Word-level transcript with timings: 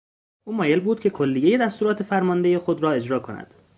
او 0.43 0.53
مایل 0.53 0.79
بود 0.79 0.99
که 0.99 1.09
کلیهی 1.09 1.57
دستورات 1.57 2.03
فرماندهی 2.03 2.57
خود 2.57 2.83
را 2.83 2.91
اجرا 2.91 3.19
کند. 3.19 3.53